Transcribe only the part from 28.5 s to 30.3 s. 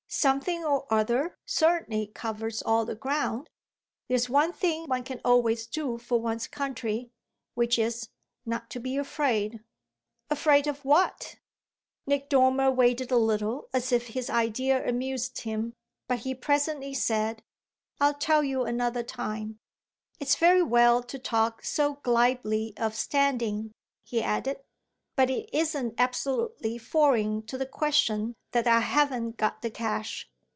that I haven't got the cash."